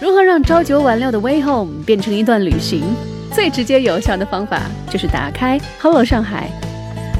[0.00, 2.82] 如何让朝九晚六的 Way Home 变成一段旅行？
[3.32, 6.48] 最直接有效的方法就是打开 Hello 上海，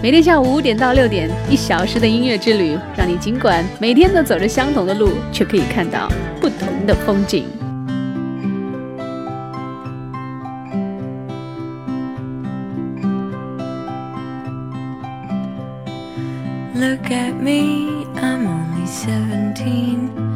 [0.00, 6.08] 每天下午五点到六点，一小时的音乐之旅，让你尽管每天都走着相同的路，却可以看到
[6.40, 7.46] 不同的风景。
[16.76, 20.27] Look at me, I'm only 17.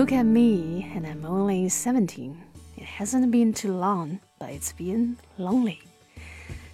[0.00, 2.36] Look at me, and I'm only seventeen.
[2.78, 5.76] It hasn't been too long, but it's been lonely.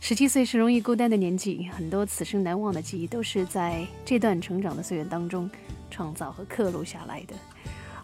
[0.00, 5.50] 十七岁是容易孤单的年纪，很多此生难忘的记忆都是在这段成长的岁月当中
[5.90, 7.34] 创造和刻录下来的。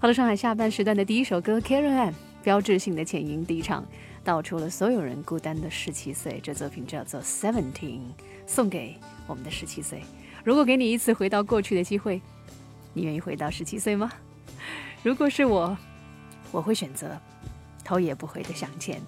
[0.00, 2.10] 好了，上海下半时段的第一首歌《Karen M》，
[2.42, 3.86] 标志性的前音低唱，
[4.24, 6.40] 道出了所有人孤单的十七岁。
[6.42, 8.00] 这作品叫做《Seventeen》，
[8.44, 8.96] 送给
[9.28, 10.02] 我们的十七岁。
[10.42, 12.20] 如果给你一次回到过去的机会，
[12.92, 14.10] 你愿意回到十七岁吗？
[15.02, 15.76] 如果是我，
[16.52, 17.18] 我会选择
[17.84, 19.00] 头也不回的向前。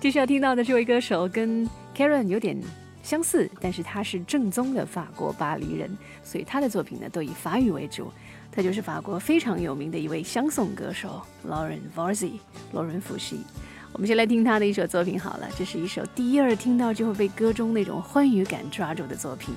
[0.00, 2.58] 接下来要听到的这位歌手跟 Karen 有点
[3.02, 8.10] 相似，但是他是正宗的法国巴黎人，所以他的作品呢都以法语为主。
[8.50, 12.38] 他就是法国非常有名的一位相送歌手 Lauren Vorzy，
[12.72, 13.44] 罗伦·福西。
[13.92, 19.54] 我们先来听他的一首作品好了，这是一首第一耳听到就会被歌中那种欢愉感抓住的作品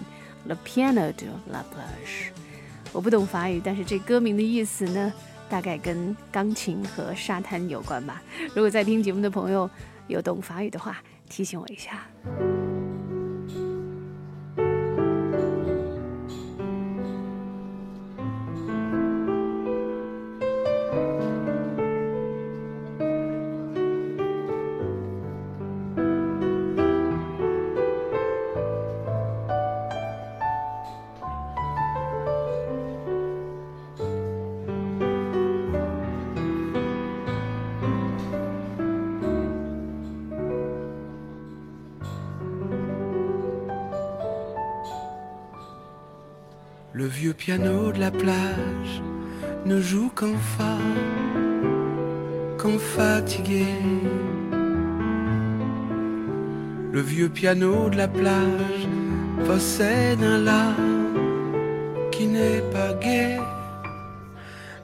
[0.50, 2.30] 《Le Piano de la Plage》。
[2.92, 5.14] 我不懂法语，但是这歌名的意思呢，
[5.51, 8.23] 大概跟钢琴和沙滩有关吧。
[8.56, 9.69] 如果在听节目的朋友
[10.07, 12.07] 有懂法语的话，提醒我一下。
[47.22, 48.94] Vieux piano de la plage
[49.68, 50.75] ne joue qu'en fa,
[52.57, 53.68] qu'en fatigué.
[56.92, 58.88] Le vieux piano de la plage
[59.45, 60.66] possède un la
[62.12, 63.38] qui n'est pas gai,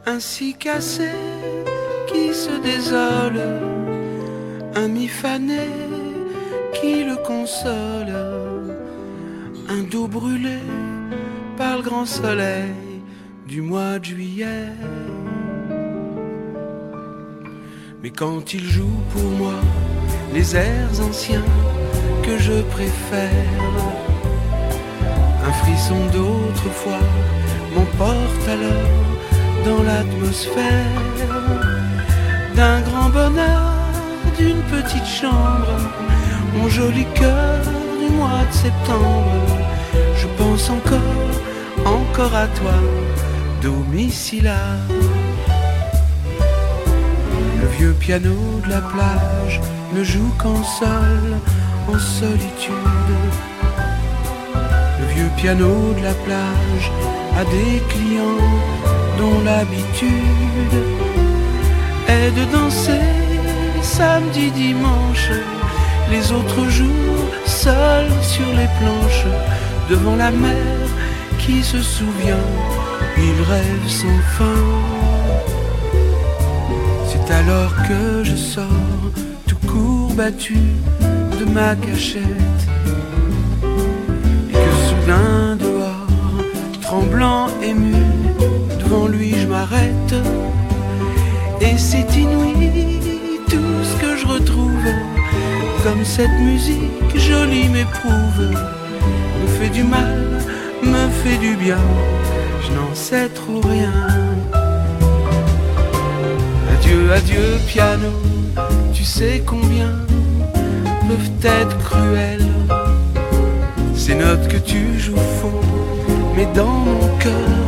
[0.05, 1.09] ainsi cassé
[2.05, 3.41] qui se désole,
[4.75, 5.69] un mi fané
[6.75, 8.13] qui le console,
[9.75, 10.59] un dos brûlé
[11.57, 13.01] par le grand soleil
[13.47, 14.69] du mois de juillet.
[18.03, 19.59] Mais quand il joue pour moi
[20.33, 21.49] les airs anciens
[22.23, 23.31] que je préfère,
[25.47, 27.05] Un frisson d'autrefois
[27.73, 29.07] m'emporte alors
[29.65, 31.03] dans l'atmosphère
[32.57, 33.71] d'un grand bonheur
[34.37, 35.77] d'une petite chambre,
[36.55, 37.61] mon joli cœur
[38.01, 39.46] du mois de septembre.
[40.17, 41.33] Je pense encore,
[41.85, 42.77] encore à toi,
[43.61, 44.51] domicile
[47.61, 48.35] Le vieux piano
[48.65, 49.61] de la plage
[49.93, 51.21] ne joue qu'en sol,
[51.87, 52.73] en solitude.
[54.99, 56.91] Le vieux piano de la plage
[57.39, 58.45] a des clients
[59.17, 60.77] dont l'habitude
[62.07, 63.27] est de danser
[63.81, 65.31] samedi, dimanche,
[66.11, 69.27] les autres jours, seul sur les planches,
[69.89, 70.87] devant la mer
[71.39, 72.47] qui se souvient,
[73.17, 74.63] il rêve sans fin.
[77.07, 78.65] C'est alors que je sors,
[79.47, 80.57] tout courbattu
[81.39, 82.63] de ma cachette,
[84.49, 86.07] et que soudain dehors,
[86.81, 87.95] tremblant, ému,
[88.79, 90.15] devant lui je m'arrête,
[91.61, 92.99] et c'est inouï
[93.49, 94.89] tout ce que je retrouve,
[95.83, 98.51] comme cette musique jolie m'éprouve,
[99.57, 100.17] fait du mal,
[100.83, 101.83] me fait du bien,
[102.63, 103.93] je n'en sais trop rien.
[106.73, 108.13] Adieu, adieu piano,
[108.93, 109.93] tu sais combien
[111.07, 112.51] peuvent être cruelles
[113.95, 115.61] ces notes que tu joues faux,
[116.35, 117.67] mais dans mon cœur,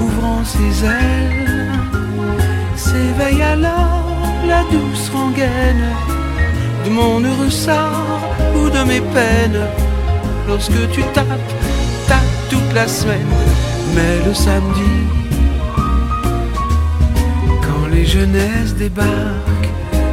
[0.00, 1.72] ouvrant ses ailes,
[2.76, 4.04] s'éveille alors
[4.46, 5.86] la douce rengaine
[6.84, 8.22] de mon heureux sort
[8.54, 9.85] ou de mes peines.
[10.48, 11.26] Lorsque tu tapes,
[12.06, 13.34] tapes toute la semaine,
[13.94, 14.96] mais le samedi,
[17.62, 19.70] quand les jeunesses débarquent,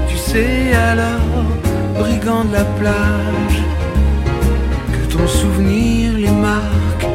[0.07, 1.45] tu sais alors,
[1.99, 3.61] brigand de la plage,
[4.93, 7.05] que ton souvenir les marque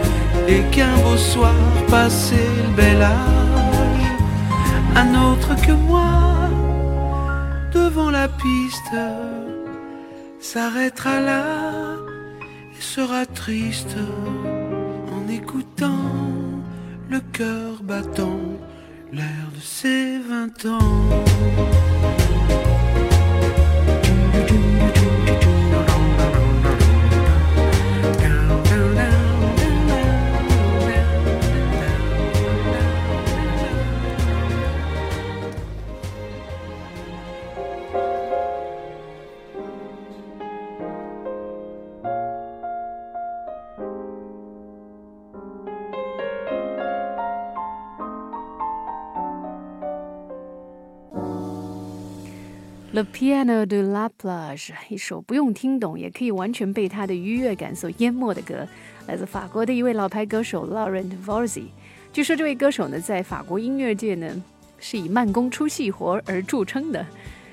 [0.46, 1.54] et qu'un beau soir
[1.90, 4.08] passé le bel âge,
[4.94, 6.48] un autre que moi
[7.72, 8.96] devant la piste
[10.40, 11.77] s'arrêtera là
[12.98, 13.96] sera triste
[15.12, 16.10] en écoutant
[17.08, 18.40] le cœur battant
[19.12, 21.37] l'air de ses vingt ans.
[52.98, 58.66] The Piano de la Plage，一首不用听懂也可以完全被它的愉悦感所淹没的歌，
[59.06, 61.66] 来自法国的一位老牌歌手 Laurent Voulzy。
[62.12, 64.42] 据说这位歌手呢，在法国音乐界呢
[64.80, 67.06] 是以慢工出细活而著称的。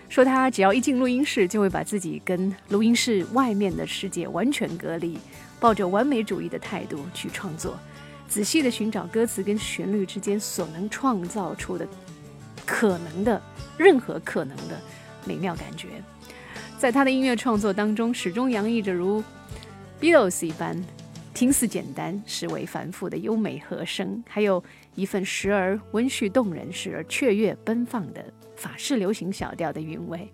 [0.10, 5.16] 说他只要一进录音室，就会把自己跟录音室外面的世界完全隔离，
[5.60, 7.78] 抱着完美主义的态度去创作，
[8.28, 11.88] 仔细的寻找歌词跟旋律之间所能创造出的
[12.66, 13.40] 可能的
[13.78, 14.82] 任何可能的。
[15.26, 15.88] 美妙感觉，
[16.78, 19.24] 在他的音乐创作当中，始终洋溢着如
[20.00, 20.82] Beatles 一般
[21.34, 24.64] 听似简单，实为繁复的优美和声，还有
[24.96, 28.24] 一份时而温煦动人，时而雀跃奔放的
[28.56, 30.32] 法式流行小调的韵味。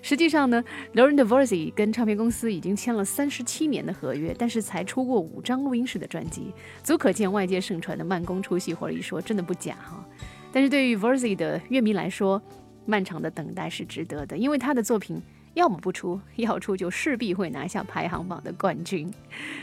[0.00, 0.62] 实际上呢
[0.94, 10.06] ，Laurent v o r z y 跟唱片公司已经签了三十七年的合约，但是才出过五张录音室的专辑，足可见外界盛传的慢工出细活一说真的不假哈。
[10.52, 12.40] 但是对于 v o r z y 的乐迷来说，
[12.88, 15.20] 漫长的等待是值得的，因为他的作品
[15.52, 19.12] 要么不出，要出就势必会拿下排行榜的冠军。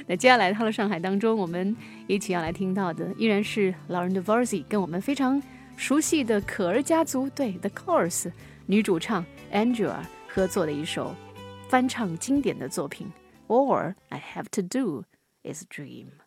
[0.06, 5.42] 那接下来到了上海当中，我们一起要来听到的依然是老人的 v o r z y 跟我们非常
[5.76, 8.32] 熟悉的可儿家族对 The Course
[8.68, 11.16] 女主唱 Angela 合作的一首
[11.68, 13.12] 翻唱经典的作品。
[13.48, 15.04] All I have to do
[15.44, 16.25] is dream。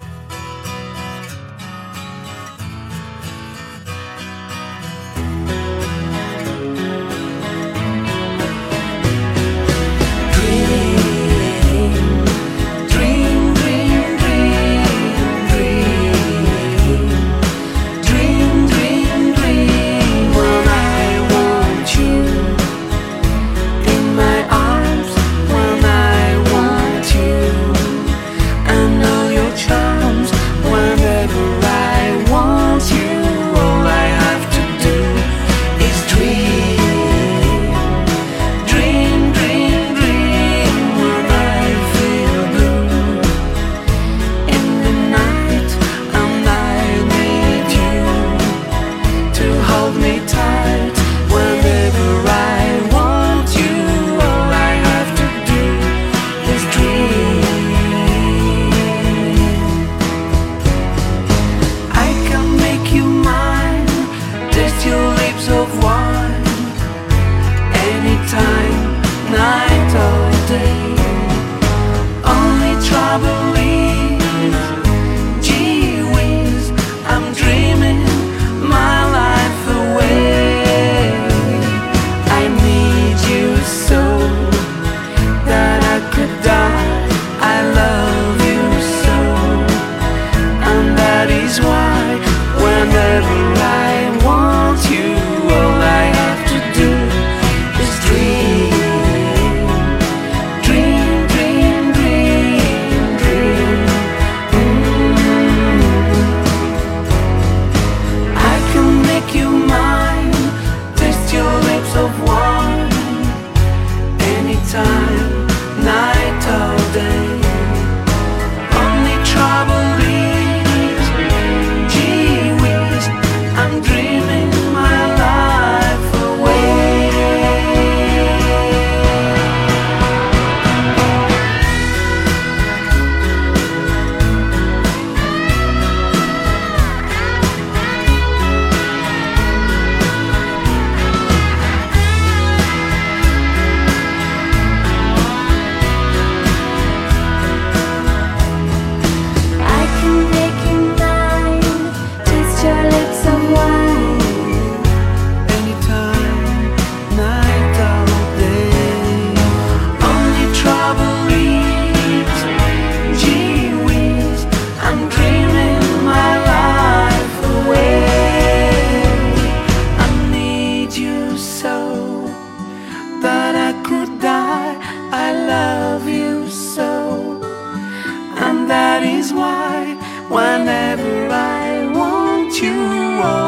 [178.99, 179.95] that is why
[180.29, 182.75] whenever I want you,
[183.23, 183.48] oh,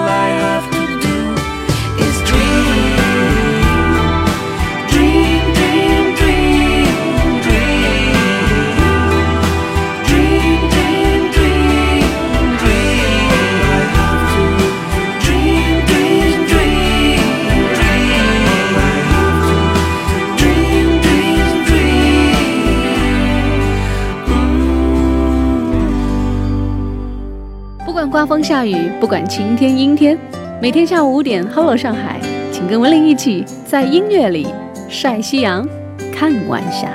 [28.20, 30.14] 刮风下雨，不管晴天阴天，
[30.60, 32.20] 每天下午五点，Hello 上海，
[32.52, 34.46] 请跟文玲一起在音乐里
[34.90, 35.66] 晒夕阳，
[36.12, 36.90] 看晚霞。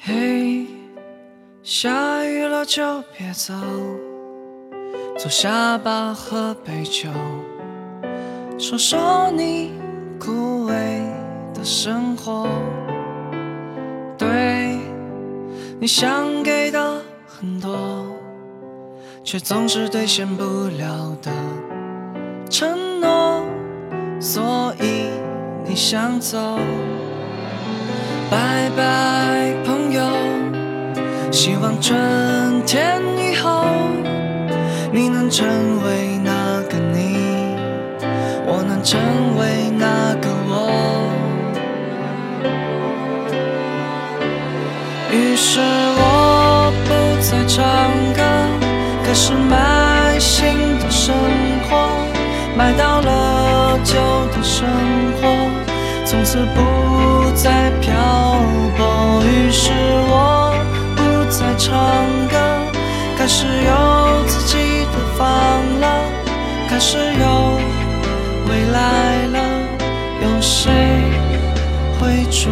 [0.00, 0.68] 嘿，
[1.64, 3.52] 下雨了就别走，
[5.26, 7.08] 坐下吧，喝杯酒，
[8.60, 9.72] 说说你
[10.20, 10.72] 枯萎
[11.52, 12.46] 的生活。
[14.16, 14.78] 对，
[15.80, 18.06] 你想给的很多，
[19.24, 20.44] 却总是兑现不
[20.78, 21.32] 了的
[22.48, 23.42] 承诺，
[24.20, 25.08] 所以
[25.64, 26.38] 你想走。
[28.30, 30.02] 拜拜，朋友。
[31.32, 33.64] 希望春天以后，
[35.26, 35.44] 能成
[35.82, 37.56] 为那个你，
[38.46, 38.96] 我能成
[39.36, 40.70] 为那个我。
[45.10, 45.58] 于是
[45.98, 46.90] 我不
[47.20, 47.64] 再唱
[48.14, 48.22] 歌，
[49.04, 51.12] 开始买新的生
[51.68, 51.90] 活，
[52.56, 53.96] 买到了旧
[54.30, 54.64] 的生
[55.20, 55.50] 活，
[56.04, 57.92] 从此不再漂
[58.76, 59.24] 泊。
[59.24, 59.72] 于是
[60.06, 60.54] 我
[60.94, 61.74] 不再唱
[62.30, 62.38] 歌，
[63.18, 64.05] 开始有，
[66.76, 67.58] 开始有
[68.50, 69.38] 未来了，
[70.20, 70.70] 有谁
[71.98, 72.50] 会祝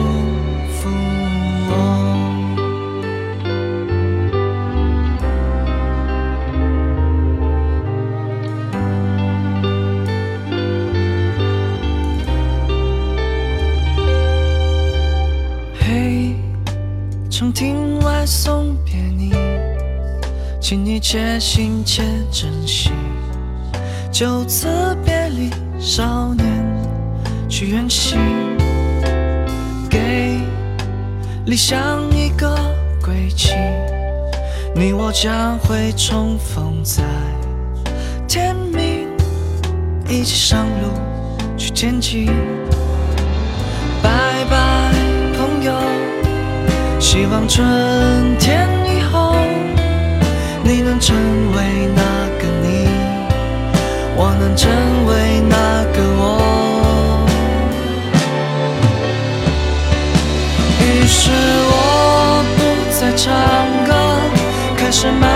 [0.71, 0.89] 福
[1.69, 1.73] 我？
[15.79, 16.35] 嘿，
[17.29, 19.35] 长亭外送别你，
[20.63, 22.03] 请你且行且
[22.33, 22.91] 珍惜。
[24.15, 24.69] 就此
[25.05, 26.47] 别离，少年
[27.49, 28.17] 去远行，
[29.91, 30.39] 给
[31.47, 32.57] 理想一个
[33.05, 33.55] 归期。
[34.73, 37.03] 你我将会重逢在
[38.29, 39.09] 天明，
[40.09, 40.93] 一起上路
[41.57, 42.27] 去前进。
[44.01, 44.93] 拜拜，
[45.37, 45.73] 朋友。
[47.01, 47.67] 希望春
[48.39, 49.35] 天以后，
[50.63, 51.17] 你能成
[51.57, 52.24] 为那，
[54.17, 54.71] 我能成
[55.07, 56.23] 为那个我。
[60.81, 61.31] 于是
[61.71, 61.73] 我
[62.57, 62.59] 不
[62.99, 63.25] 再唱
[63.87, 63.91] 歌，
[64.77, 65.29] 开始慢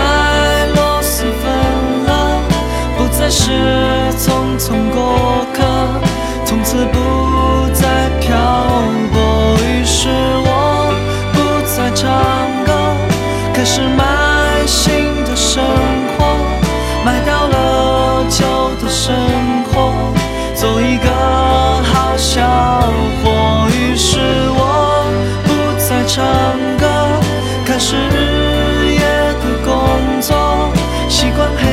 [27.89, 29.01] 开始日夜
[29.41, 30.69] 的工作，
[31.09, 31.65] 习惯黑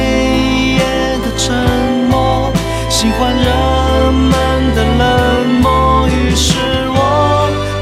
[0.79, 0.81] 夜
[1.23, 1.55] 的沉
[2.09, 2.51] 默，
[2.89, 4.33] 喜欢人们
[4.75, 6.09] 的冷漠。
[6.09, 6.57] 于是
[6.89, 6.99] 我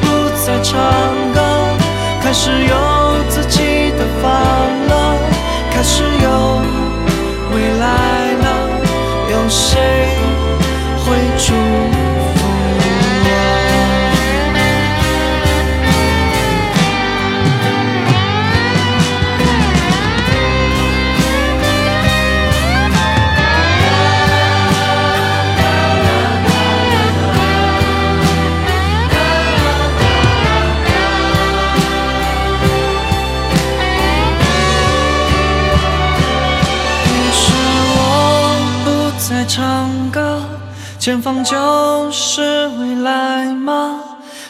[0.01, 0.05] 不
[0.45, 0.75] 再唱
[1.33, 1.39] 歌，
[2.21, 2.75] 开始有
[3.29, 4.29] 自己的房
[4.89, 4.93] 了，
[5.71, 6.27] 开始有
[7.55, 7.87] 未来
[8.43, 8.47] 了，
[9.31, 9.79] 有谁
[11.05, 11.07] 会
[11.39, 11.84] 祝福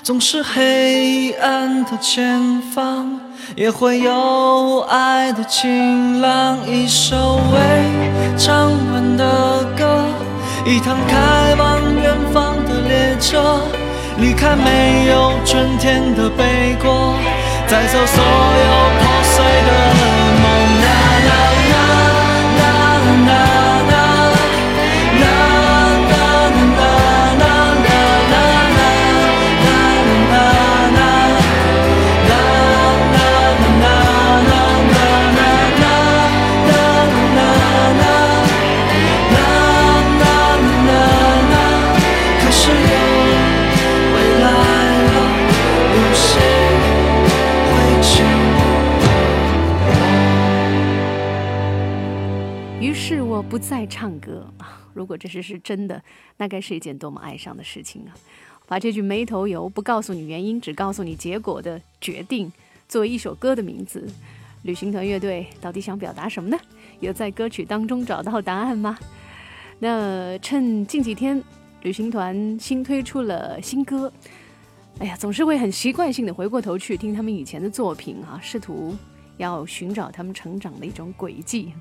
[0.05, 3.19] 总是黑暗的前方，
[3.57, 6.59] 也会有爱的晴朗。
[6.69, 10.05] 一首未唱完的歌，
[10.67, 13.63] 一趟开往远方的列车，
[14.19, 17.15] 离开没有春天的北国，
[17.67, 20.14] 带走所有破碎的
[53.69, 54.81] 再唱歌啊！
[54.95, 56.03] 如果这事是真的，
[56.37, 58.15] 那该是一件多么哀伤的事情啊！
[58.67, 62.53] 把这句没头油、不告诉你原因，只告诉你结果的决定，
[62.89, 64.07] 作为一首歌的名字，
[64.63, 66.59] 旅行团乐队到底想表达什么呢？
[67.01, 68.99] 有在歌曲当中找到答案吗？
[69.79, 71.43] 那趁近几天，
[71.83, 74.13] 旅行团新推出了新歌，
[74.99, 78.95] 哎呀，总是会很习惯性的回过头去听他们以前的作品啊，试图
[79.37, 81.73] 要寻找他们成长的一种轨迹。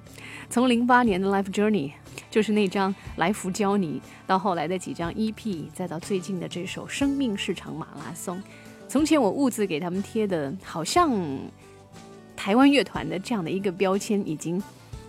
[0.49, 1.89] 从零八年的《Life Journey》，
[2.29, 8.37] 就是那张《来福教你》，到后来的几张 EP，再到最近的这首《生命市场马拉松》。
[8.87, 11.11] 从前我兀自给他们贴的，好像
[12.35, 14.61] 台湾乐团的这样的一个标签，已经。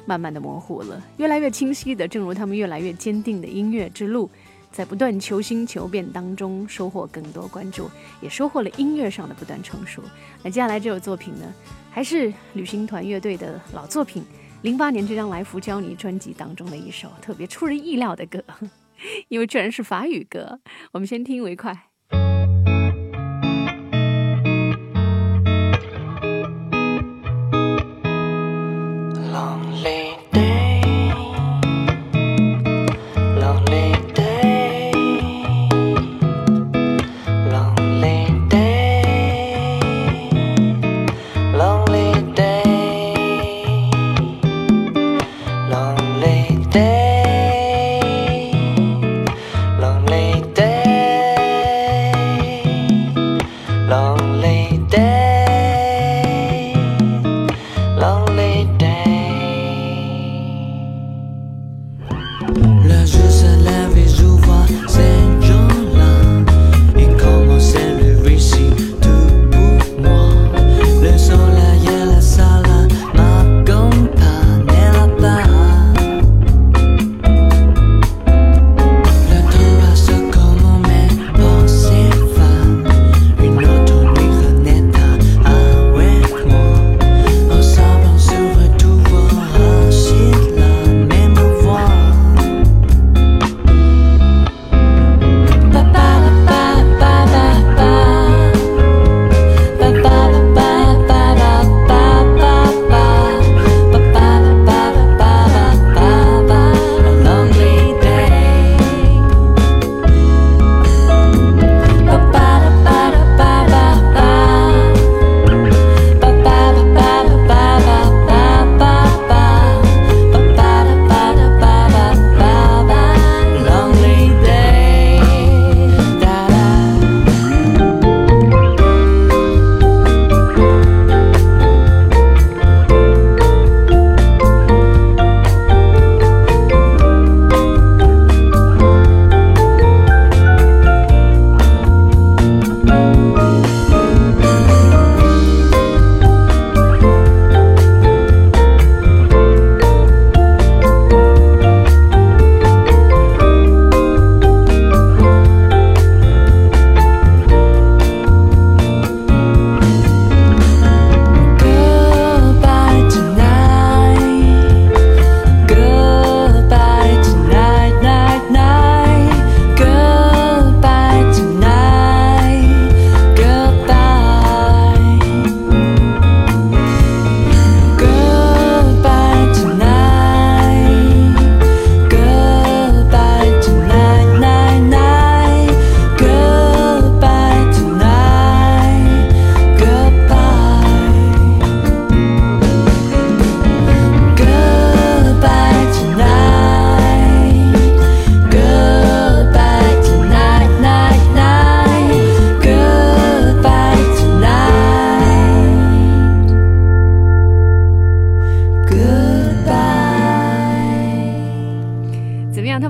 [0.07, 4.29] 慢慢的模糊了，越来越清晰的，正如他们越来越坚定的音乐之路，
[4.71, 7.89] 在不断求新求变当中收获更多关注，
[8.21, 10.03] 也收获了音乐上的不断成熟。
[10.43, 11.55] 那接下来这首作品呢，
[11.95, 14.25] 还是旅行团乐队的老作品，
[14.63, 18.43] 零八年这张《来福教你》专辑当中的一首特别出人意料的歌，
[19.29, 20.59] 因为居然是法语歌。
[20.91, 21.94] 我们先听为快。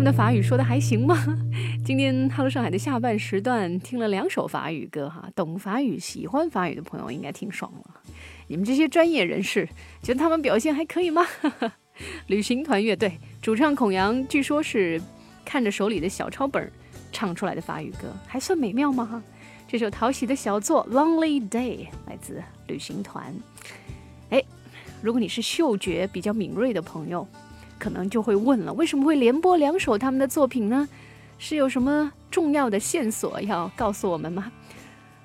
[0.05, 1.17] 的法语说得还行吗？
[1.83, 8.01] 今天 Hello 上海的下半时段听了两首法语歌哈，懂法语、喜欢法语的朋友应该听爽了。
[8.47, 9.67] 你们这些专业人士
[10.03, 11.27] 觉得他们表现还可以吗？
[12.29, 15.01] 旅行团乐队主唱孔阳据说是
[15.45, 16.71] 看着手里的小抄本
[17.11, 19.07] 唱出来的法语歌，还算美妙吗？
[19.07, 19.23] 哈，
[19.67, 23.35] 这首讨喜的小作《Lonely Day》来自旅行团。
[24.29, 24.43] 哎，
[25.01, 27.27] 如果你是嗅觉比较敏锐的朋友。
[27.85, 30.89] 可能就会问了，为什么会连播两首他们的作品呢？
[31.39, 34.51] 是有什么重要的线索要告诉我们吗？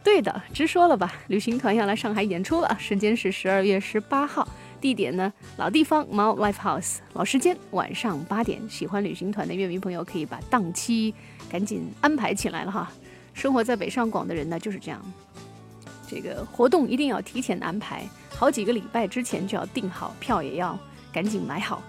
[0.04, 4.46] 对的，直说了吧，旅行团要来上海演出了，时间是十二月十八号，
[4.82, 8.62] 地点呢，老地方猫 Life House，老时间晚上八点。
[8.70, 11.16] 喜欢旅行团的乐迷朋友可以把档期
[11.50, 12.92] 赶紧安排起来了哈。
[13.34, 15.02] 生活在北上广的人呢就是这样，
[16.10, 18.04] 这个活动一定要提前安排，
[18.36, 20.78] 好几个礼拜之前就要订好，票也要
[21.14, 21.82] 赶紧买好，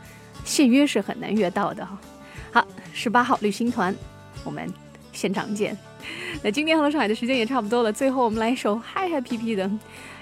[0.45, 1.99] 现约是很难约到的哈。
[2.53, 3.95] 好，十八号旅行团，
[4.45, 4.69] 我们
[5.13, 5.77] 现场见。
[6.43, 9.71] 那今天和上海的时间也差不多了，最后我们来一首嗨嗨皮皮的，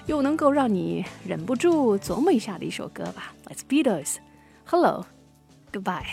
[0.05, 3.33] 又能够让你忍不住琢磨一下的一首歌吧。
[3.45, 6.03] Let's Beatles，Hello，Goodbye。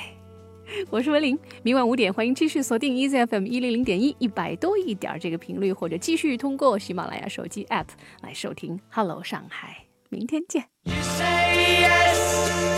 [0.91, 7.87] 我是文玲，明晚五点欢迎继续锁定 Easy FM 一零零点一一百多一点这个频率，或者继续通过喜马拉雅手机 App
[8.21, 9.85] 来收听 Hello 上海。
[10.09, 10.65] 明天见。
[10.85, 12.76] You say yes.